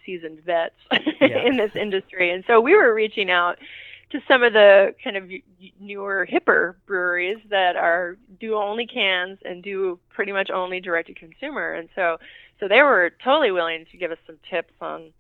[0.06, 0.76] seasoned vets
[1.22, 1.46] yeah.
[1.46, 2.32] in this industry.
[2.32, 3.58] And so we were reaching out
[4.12, 5.30] to some of the kind of
[5.80, 11.14] newer, hipper breweries that are do only cans and do pretty much only direct to
[11.14, 11.74] consumer.
[11.74, 12.18] And so,
[12.60, 15.12] so they were totally willing to give us some tips on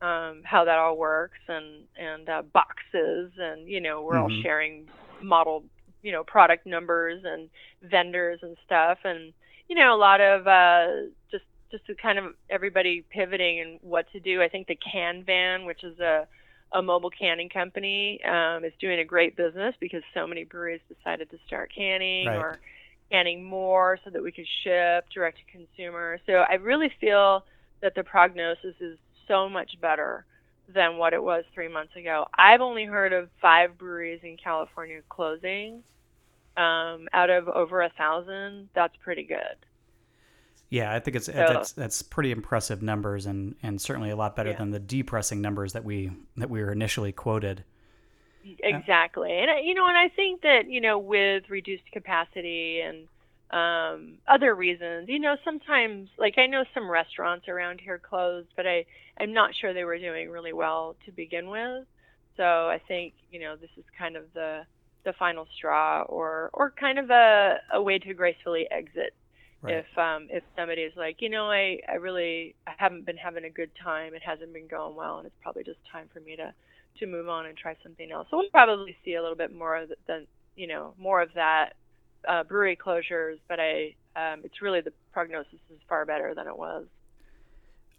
[0.00, 4.32] um, how that all works and and uh, boxes and you know we're mm-hmm.
[4.32, 4.86] all sharing
[5.22, 5.64] model
[6.02, 7.48] you know product numbers and
[7.82, 9.32] vendors and stuff and
[9.68, 10.86] you know a lot of uh
[11.30, 15.64] just just kind of everybody pivoting and what to do i think the can van
[15.64, 16.26] which is a
[16.72, 21.30] a mobile canning company um, is doing a great business because so many breweries decided
[21.30, 22.36] to start canning right.
[22.36, 22.58] or
[23.10, 27.44] canning more so that we could ship direct to consumer so i really feel
[27.80, 30.24] that the prognosis is so much better
[30.72, 32.26] than what it was three months ago.
[32.34, 35.82] I've only heard of five breweries in California closing.
[36.56, 39.56] Um, out of over a thousand, that's pretty good.
[40.70, 44.34] Yeah, I think it's so, that's that's pretty impressive numbers, and and certainly a lot
[44.34, 44.58] better yeah.
[44.58, 47.64] than the depressing numbers that we that we were initially quoted.
[48.60, 53.08] Exactly, and you know, and I think that you know, with reduced capacity and
[53.50, 55.08] um, other reasons.
[55.08, 58.84] You know, sometimes like I know some restaurants around here closed, but I
[59.18, 61.86] I'm not sure they were doing really well to begin with.
[62.36, 64.62] So I think you know this is kind of the
[65.04, 69.14] the final straw, or or kind of a a way to gracefully exit.
[69.60, 69.74] Right.
[69.74, 73.44] If um if somebody is like, you know, I I really I haven't been having
[73.44, 76.36] a good time, it hasn't been going well, and it's probably just time for me
[76.36, 76.52] to
[77.00, 78.28] to move on and try something else.
[78.30, 81.74] So we'll probably see a little bit more than you know more of that
[82.28, 86.56] uh, brewery closures, but I um, it's really the prognosis is far better than it
[86.56, 86.86] was.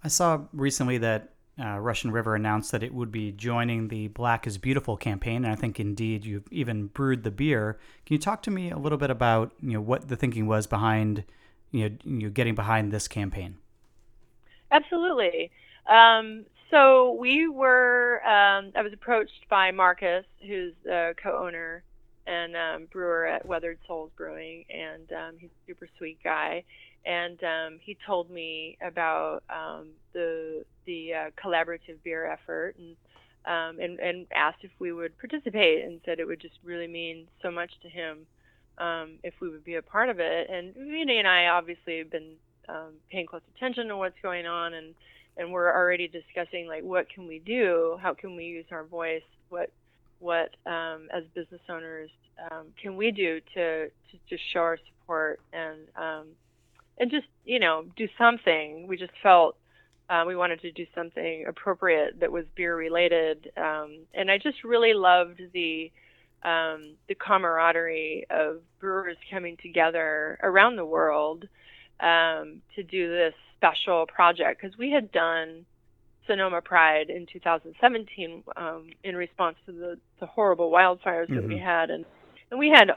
[0.04, 4.48] I saw recently that uh, Russian River announced that it would be joining the Black
[4.48, 7.80] is Beautiful campaign, and I think indeed you've even brewed the beer.
[8.06, 10.67] Can you talk to me a little bit about you know what the thinking was
[10.67, 11.26] behind
[11.72, 13.58] you know, you getting behind this campaign?
[14.72, 15.52] Absolutely.
[15.88, 18.22] Um, so we were.
[18.24, 21.84] Um, I was approached by Marcus, who's the co-owner
[22.28, 26.64] and um, brewer at Weathered Souls Brewing, and um, he's a super sweet guy.
[27.06, 34.00] And um, he told me about um, the the uh, collaborative beer effort, and, and
[34.00, 37.72] and asked if we would participate, and said it would just really mean so much
[37.82, 38.28] to him
[38.80, 40.50] um, if we would be a part of it.
[40.50, 42.36] And Vinny and I obviously have been
[43.12, 44.94] paying close attention to what's going on, and
[45.38, 49.24] and we're already discussing like what can we do, how can we use our voice,
[49.50, 49.72] what
[50.20, 52.10] what um, as business owners
[52.52, 56.28] um, can we do to to just show our support and um,
[56.98, 58.88] and just you know do something.
[58.88, 59.56] We just felt
[60.10, 64.63] uh, we wanted to do something appropriate that was beer related, um, and I just
[64.63, 65.92] really loved the
[66.43, 71.47] um, the camaraderie of brewers coming together around the world
[71.99, 75.65] um, to do this special project because we had done
[76.30, 81.36] Sonoma Pride in 2017 um, in response to the, the horrible wildfires mm-hmm.
[81.36, 81.65] that we mm-hmm.
[81.65, 82.06] had, and
[82.52, 82.91] and we had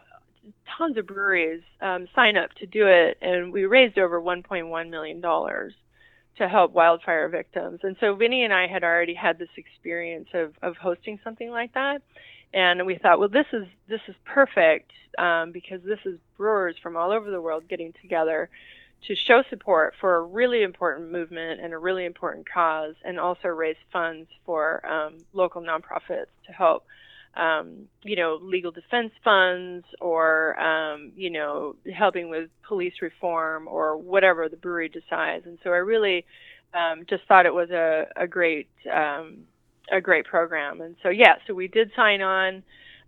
[0.79, 5.21] tons of breweries um, sign up to do it, and we raised over 1.1 million
[5.21, 5.73] dollars
[6.39, 7.81] to help wildfire victims.
[7.83, 11.75] And so Vinny and I had already had this experience of of hosting something like
[11.75, 12.03] that,
[12.53, 16.97] and we thought, well, this is this is perfect um, because this is brewers from
[16.97, 18.49] all over the world getting together
[19.07, 23.49] to show support for a really important movement and a really important cause, and also
[23.49, 26.85] raise funds for um, local nonprofits to help,
[27.35, 33.97] um, you know, legal defense funds or, um, you know, helping with police reform or
[33.97, 35.47] whatever the brewery decides.
[35.47, 36.25] And so I really
[36.73, 39.39] um, just thought it was a, a great, um,
[39.93, 40.81] a great program.
[40.81, 42.63] And so yeah, so we did sign on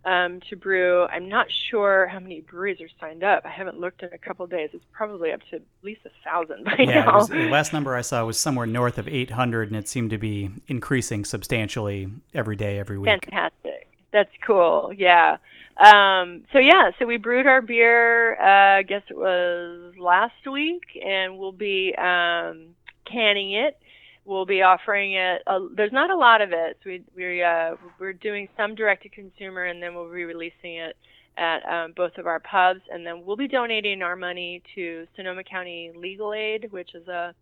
[0.05, 1.05] um, to brew.
[1.05, 3.43] I'm not sure how many breweries are signed up.
[3.43, 4.69] I haven't looked in a couple days.
[4.73, 7.15] It's probably up to at least a thousand by yeah, now.
[7.15, 10.17] Was, the last number I saw was somewhere north of 800, and it seemed to
[10.17, 13.09] be increasing substantially every day, every week.
[13.09, 13.87] Fantastic.
[14.13, 14.93] That's cool.
[14.95, 15.37] Yeah.
[15.77, 18.35] Um, so yeah, so we brewed our beer.
[18.39, 22.67] Uh, I guess it was last week, and we'll be um,
[23.05, 23.77] canning it
[24.25, 25.43] we'll be offering it.
[25.47, 26.77] Uh, there's not a lot of it.
[26.83, 30.75] So we we uh, we're doing some direct to consumer, and then we'll be releasing
[30.77, 30.97] it
[31.37, 35.43] at um, both of our pubs, and then we'll be donating our money to Sonoma
[35.43, 37.33] County Legal Aid, which is a,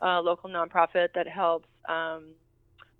[0.00, 2.24] a local nonprofit that helps um,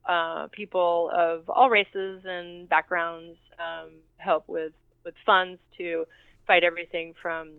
[0.09, 4.73] uh, people of all races and backgrounds um, help with
[5.05, 6.05] with funds to
[6.47, 7.51] fight everything from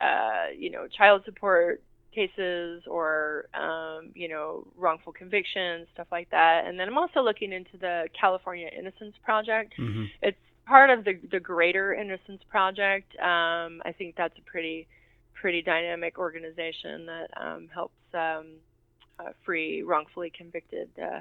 [0.00, 1.82] uh, you know child support
[2.18, 6.64] cases or um, you know wrongful convictions, stuff like that.
[6.66, 9.74] And then I'm also looking into the California Innocence Project.
[9.78, 10.04] Mm-hmm.
[10.22, 13.14] It's part of the the greater Innocence Project.
[13.18, 14.88] Um, I think that's a pretty
[15.40, 18.46] pretty dynamic organization that um, helps um,
[19.20, 21.20] uh, free wrongfully convicted uh,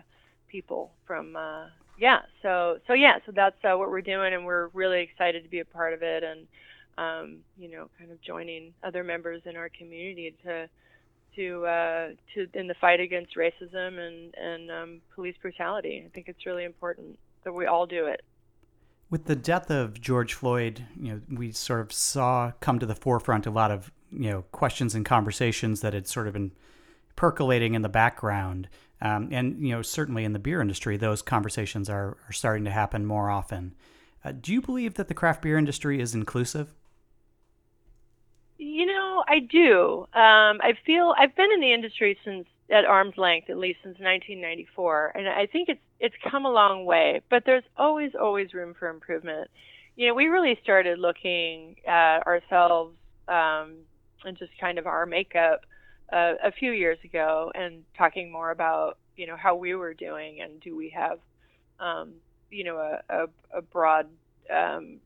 [0.50, 1.36] people from.
[1.36, 1.66] Uh,
[2.00, 5.50] yeah, so so yeah, so that's uh, what we're doing, and we're really excited to
[5.50, 6.48] be a part of it, and
[6.98, 10.68] um, you know, kind of joining other members in our community to
[11.38, 16.04] to uh, to in the fight against racism and and um, police brutality.
[16.06, 18.22] I think it's really important that we all do it.
[19.10, 22.96] With the death of George Floyd, you know, we sort of saw come to the
[22.96, 26.52] forefront a lot of you know questions and conversations that had sort of been
[27.16, 28.68] percolating in the background.
[29.00, 32.72] Um, and you know, certainly in the beer industry, those conversations are, are starting to
[32.72, 33.76] happen more often.
[34.26, 36.74] Uh, do you believe that the craft beer industry is inclusive?
[38.78, 40.02] You know, I do.
[40.14, 43.98] Um, I feel I've been in the industry since at arm's length, at least since
[43.98, 47.22] 1994, and I think it's it's come a long way.
[47.28, 49.50] But there's always always room for improvement.
[49.96, 52.94] You know, we really started looking at ourselves
[53.28, 53.78] um,
[54.24, 55.62] and just kind of our makeup
[56.14, 60.42] uh, a few years ago, and talking more about you know how we were doing
[60.42, 61.18] and do we have
[61.80, 62.12] um,
[62.52, 64.06] you know a, a, a broad
[64.56, 65.00] um,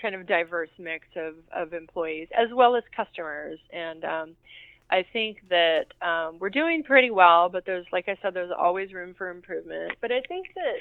[0.00, 3.58] kind of diverse mix of, of employees as well as customers.
[3.72, 4.36] And um,
[4.90, 8.92] I think that um, we're doing pretty well, but there's, like I said, there's always
[8.92, 9.92] room for improvement.
[10.00, 10.76] But I think that,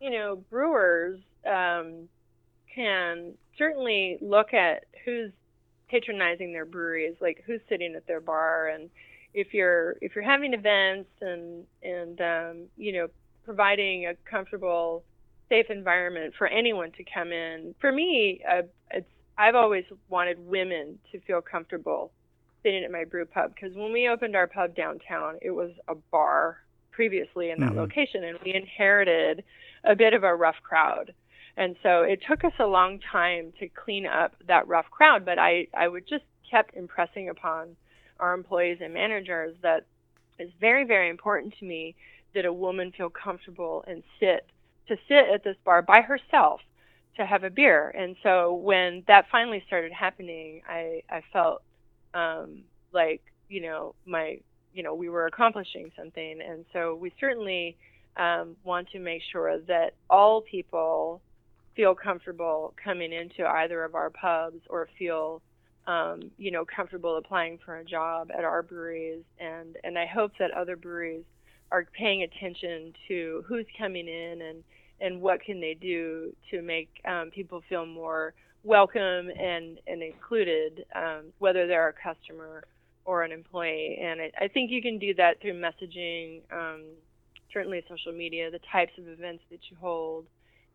[0.00, 2.08] you know, brewers um,
[2.74, 5.32] can certainly look at who's
[5.88, 8.88] patronizing their breweries, like who's sitting at their bar, and
[9.34, 13.08] if you're if you're having events and and um, you know
[13.44, 15.02] providing a comfortable
[15.50, 17.74] safe environment for anyone to come in.
[17.80, 22.12] For me, uh, it's I've always wanted women to feel comfortable
[22.62, 25.94] sitting at my brew pub because when we opened our pub downtown, it was a
[25.94, 26.58] bar
[26.92, 27.78] previously in that mm-hmm.
[27.78, 29.42] location, and we inherited
[29.84, 31.14] a bit of a rough crowd.
[31.56, 35.38] And so it took us a long time to clean up that rough crowd, but
[35.38, 37.76] I, I would just kept impressing upon
[38.18, 39.86] our employees and managers that
[40.38, 41.94] it's very, very important to me
[42.34, 44.46] that a woman feel comfortable and sit
[44.90, 46.60] to sit at this bar by herself
[47.16, 47.88] to have a beer.
[47.90, 51.62] And so when that finally started happening, I, I felt
[52.14, 52.62] um,
[52.92, 54.40] like, you know, my,
[54.74, 56.40] you know, we were accomplishing something.
[56.46, 57.76] And so we certainly
[58.16, 61.20] um, want to make sure that all people
[61.76, 65.40] feel comfortable coming into either of our pubs or feel
[65.86, 70.32] um, you know comfortable applying for a job at our breweries and and I hope
[70.38, 71.24] that other breweries
[71.72, 74.62] are paying attention to who's coming in and
[75.00, 78.34] and what can they do to make um, people feel more
[78.64, 82.64] welcome and and included um, whether they're a customer
[83.04, 86.82] or an employee and I, I think you can do that through messaging um,
[87.52, 90.26] certainly social media the types of events that you hold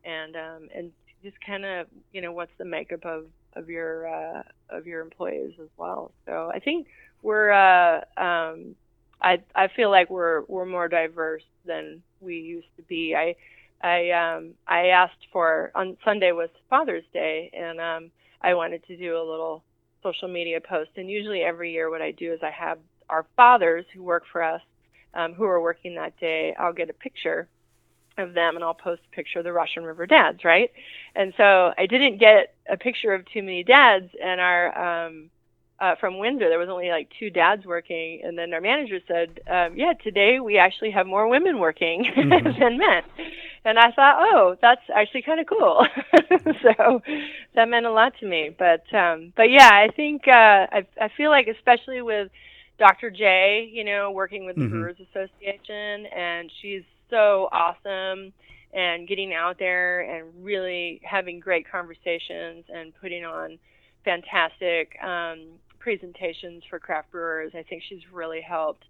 [0.03, 0.91] and um, and
[1.23, 5.53] just kind of you know what's the makeup of of your uh, of your employees
[5.61, 6.11] as well.
[6.26, 6.88] So I think
[7.21, 8.76] we're uh, um,
[9.21, 13.15] I I feel like we're we're more diverse than we used to be.
[13.15, 13.36] I
[13.82, 18.11] I um, I asked for on Sunday was Father's Day and um,
[18.41, 19.63] I wanted to do a little
[20.03, 23.86] social media post and usually every year what I do is I have our fathers
[23.93, 24.61] who work for us
[25.13, 26.55] um, who are working that day.
[26.59, 27.47] I'll get a picture
[28.17, 30.71] of them and I'll post a picture of the Russian River dads, right?
[31.15, 35.30] And so I didn't get a picture of too many dads and our um
[35.80, 39.41] uh, from Windsor, there was only like two dads working, and then our manager said,
[39.49, 42.59] um, "Yeah, today we actually have more women working mm-hmm.
[42.59, 43.03] than men."
[43.65, 45.86] And I thought, "Oh, that's actually kind of cool."
[46.61, 47.01] so
[47.55, 48.55] that meant a lot to me.
[48.57, 50.32] But um, but yeah, I think uh,
[50.71, 52.32] I I feel like especially with
[52.80, 53.09] Dr.
[53.09, 54.82] J, you know, working with the mm-hmm.
[54.82, 58.32] Brewers Association, and she's so awesome
[58.73, 63.57] and getting out there and really having great conversations and putting on
[64.03, 65.39] fantastic um,
[65.86, 67.51] presentations for craft brewers.
[67.53, 68.83] I think she's really helped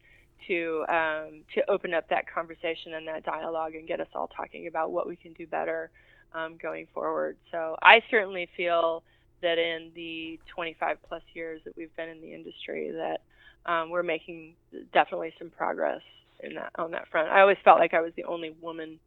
[0.47, 4.67] to um, to open up that conversation and that dialogue and get us all talking
[4.67, 5.91] about what we can do better
[6.33, 7.35] um, going forward.
[7.51, 9.03] So I certainly feel
[9.41, 13.21] that in the 25 plus years that we've been in the industry that
[13.69, 14.53] um, we're making
[14.93, 16.01] definitely some progress
[16.39, 17.27] in that on that front.
[17.27, 18.99] I always felt like I was the only woman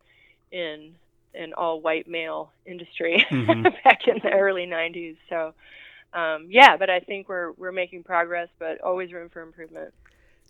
[0.53, 0.95] in
[1.34, 3.62] an all white male industry mm-hmm.
[3.84, 5.16] back in the early 90s.
[5.30, 5.55] So
[6.13, 9.93] um, yeah, but I think we're we're making progress, but always room for improvement.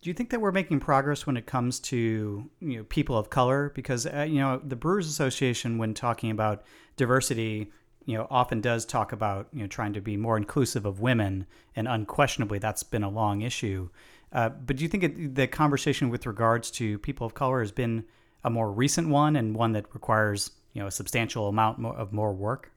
[0.00, 3.30] Do you think that we're making progress when it comes to you know people of
[3.30, 3.72] color?
[3.74, 6.64] Because uh, you know the Brewers Association, when talking about
[6.96, 7.72] diversity,
[8.04, 11.46] you know often does talk about you know trying to be more inclusive of women,
[11.74, 13.88] and unquestionably that's been a long issue.
[14.32, 17.72] Uh, but do you think it, the conversation with regards to people of color has
[17.72, 18.04] been
[18.44, 22.32] a more recent one and one that requires you know a substantial amount of more
[22.32, 22.70] work?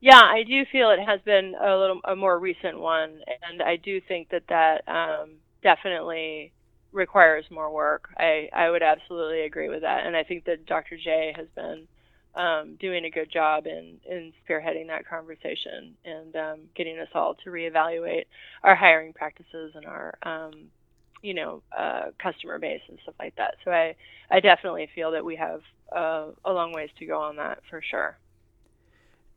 [0.00, 3.20] Yeah, I do feel it has been a little a more recent one,
[3.50, 6.52] and I do think that that um, definitely
[6.92, 8.08] requires more work.
[8.16, 10.96] I I would absolutely agree with that, and I think that Dr.
[10.96, 11.88] J has been
[12.36, 17.34] um, doing a good job in, in spearheading that conversation and um, getting us all
[17.44, 18.26] to reevaluate
[18.62, 20.52] our hiring practices and our, um,
[21.22, 23.56] you know, uh, customer base and stuff like that.
[23.64, 23.96] So I,
[24.30, 25.62] I definitely feel that we have
[25.96, 28.18] uh, a long ways to go on that for sure.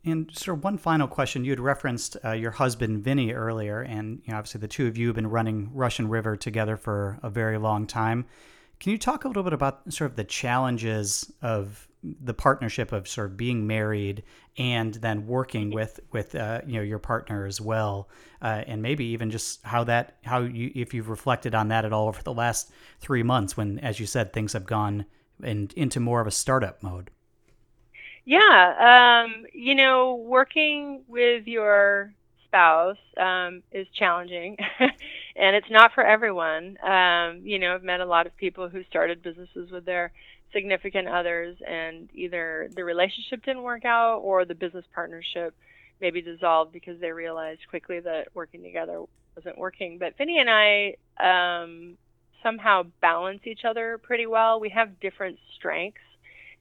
[0.04, 4.22] And sort of one final question: You had referenced uh, your husband Vinny earlier, and
[4.26, 7.30] you know, obviously the two of you have been running Russian River together for a
[7.30, 8.26] very long time.
[8.80, 13.08] Can you talk a little bit about sort of the challenges of the partnership of
[13.08, 14.24] sort of being married
[14.58, 18.10] and then working with with uh, you know your partner as well,
[18.42, 21.94] uh, and maybe even just how that how you if you've reflected on that at
[21.94, 25.06] all over the last three months when, as you said, things have gone
[25.44, 27.12] in, into more of a startup mode.
[28.32, 32.14] Yeah, um, you know, working with your
[32.46, 34.56] spouse um, is challenging,
[35.36, 36.78] and it's not for everyone.
[36.82, 40.14] Um, you know, I've met a lot of people who started businesses with their
[40.54, 45.54] significant others, and either the relationship didn't work out or the business partnership
[46.00, 49.04] maybe dissolved because they realized quickly that working together
[49.36, 49.98] wasn't working.
[49.98, 51.98] But Vinny and I um,
[52.44, 54.62] somehow balance each other pretty well.
[54.62, 56.00] We have different strengths,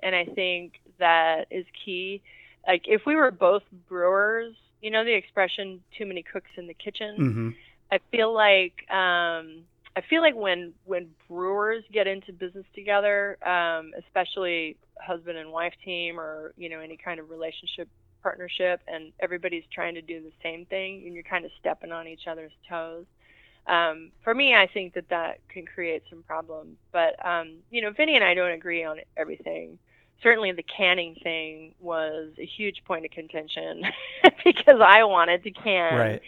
[0.02, 2.22] and I think that is key.
[2.66, 6.74] Like if we were both brewers, you know the expression "too many cooks in the
[6.74, 7.48] kitchen." Mm-hmm.
[7.92, 9.64] I feel like um,
[9.96, 15.74] I feel like when when brewers get into business together, um, especially husband and wife
[15.84, 17.88] team, or you know any kind of relationship
[18.22, 22.06] partnership, and everybody's trying to do the same thing, and you're kind of stepping on
[22.06, 23.06] each other's toes.
[23.66, 26.76] um, for me, I think that that can create some problems.
[26.92, 29.78] But um, you know, Vinny and I don't agree on everything.
[30.22, 33.84] Certainly, the canning thing was a huge point of contention
[34.44, 35.98] because I wanted to can.
[35.98, 36.22] Right.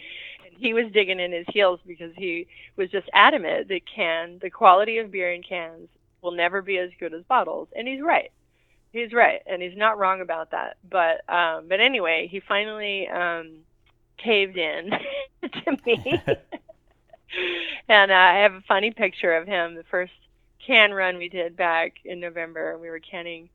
[0.45, 4.49] And he was digging in his heels because he was just adamant that can the
[4.49, 5.89] quality of beer in cans
[6.21, 8.31] will never be as good as bottles, and he's right.
[8.91, 10.77] He's right, and he's not wrong about that.
[10.89, 13.57] But um, but anyway, he finally um,
[14.17, 14.91] caved in
[15.41, 16.21] to me.
[17.89, 20.13] and uh, I have a funny picture of him the first
[20.65, 23.49] can run we did back in November, we were canning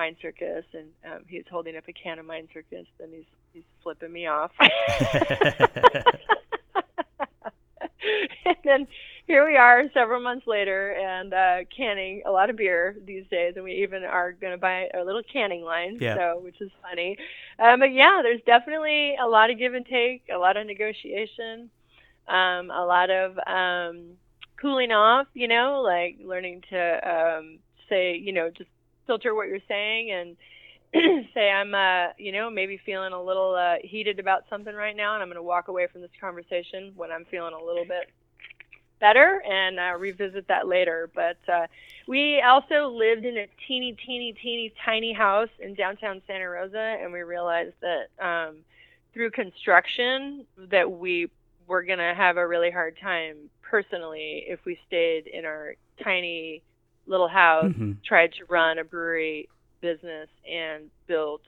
[0.00, 3.26] Mind Circus, and um, he was holding up a can of Mind Circus, and he's
[3.52, 4.50] he's flipping me off.
[8.46, 8.86] and then
[9.26, 13.52] here we are several months later and uh, canning a lot of beer these days
[13.56, 16.16] and we even are going to buy a little canning line yeah.
[16.16, 17.18] so which is funny
[17.58, 21.68] um, but yeah there's definitely a lot of give and take a lot of negotiation
[22.26, 24.12] um, a lot of um,
[24.58, 27.58] cooling off you know like learning to um,
[27.90, 28.70] say you know just
[29.06, 30.36] filter what you're saying and
[31.34, 35.14] say I'm, uh, you know, maybe feeling a little uh, heated about something right now,
[35.14, 38.10] and I'm going to walk away from this conversation when I'm feeling a little bit
[38.98, 41.08] better and uh, revisit that later.
[41.14, 41.66] But uh,
[42.06, 47.12] we also lived in a teeny, teeny, teeny, tiny house in downtown Santa Rosa, and
[47.12, 48.56] we realized that um,
[49.14, 51.30] through construction that we
[51.66, 56.62] were going to have a really hard time personally if we stayed in our tiny
[57.06, 58.02] little house, Mhm.
[58.04, 59.48] tried to run a brewery
[59.80, 61.42] business and built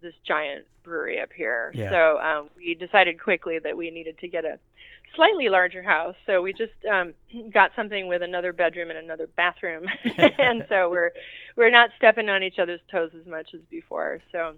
[0.00, 1.72] this giant brewery up here.
[1.74, 1.90] Yeah.
[1.90, 4.58] So um, we decided quickly that we needed to get a
[5.14, 6.14] slightly larger house.
[6.26, 7.14] So we just um,
[7.50, 9.86] got something with another bedroom and another bathroom,
[10.38, 11.12] and so we're
[11.56, 14.20] we're not stepping on each other's toes as much as before.
[14.32, 14.54] So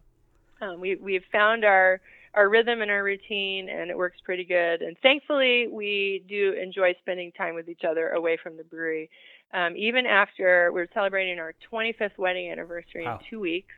[0.60, 2.00] um, we we've found our
[2.34, 4.82] our rhythm and our routine, and it works pretty good.
[4.82, 9.10] And thankfully, we do enjoy spending time with each other away from the brewery.
[9.52, 13.18] Um, even after we're celebrating our 25th wedding anniversary Wow.
[13.18, 13.74] in two weeks,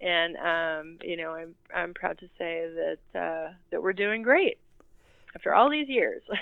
[0.00, 2.66] and um, you know, I'm I'm proud to say
[3.12, 4.58] that uh, that we're doing great
[5.34, 6.22] after all these years.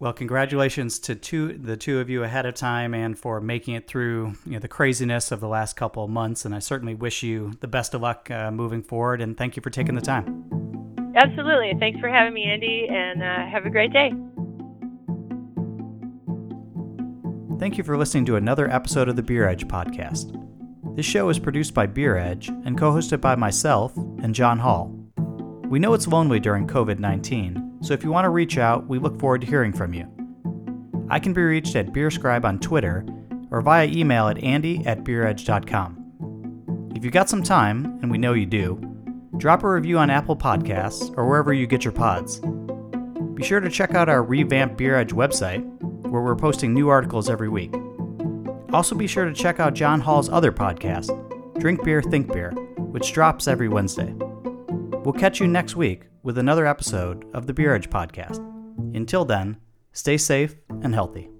[0.00, 3.86] Well, congratulations to two the two of you ahead of time and for making it
[3.86, 6.46] through you know the craziness of the last couple of months.
[6.46, 9.20] And I certainly wish you the best of luck uh, moving forward.
[9.20, 11.12] And thank you for taking the time.
[11.14, 11.74] Absolutely.
[11.78, 14.10] Thanks for having me, Andy, and uh, have a great day.
[17.58, 20.34] Thank you for listening to another episode of the Beer Edge podcast.
[20.96, 24.96] This show is produced by Beer Edge and co hosted by myself and John Holl.
[25.68, 28.98] We know it's lonely during COVID 19, so if you want to reach out, we
[28.98, 30.06] look forward to hearing from you.
[31.08, 33.04] I can be reached at BeerScribe on Twitter
[33.50, 36.92] or via email at andy at beeredge.com.
[36.94, 38.80] If you've got some time, and we know you do,
[39.38, 42.40] drop a review on Apple Podcasts or wherever you get your pods.
[43.34, 45.64] Be sure to check out our revamped Beer Edge website,
[46.10, 47.74] where we're posting new articles every week.
[48.72, 51.08] Also, be sure to check out John Holl's other podcast,
[51.58, 54.14] Drink Beer, Think Beer, which drops every Wednesday.
[55.04, 58.38] We'll catch you next week with another episode of the Beer Edge podcast.
[58.94, 59.56] Until then,
[59.92, 61.30] stay safe and healthy.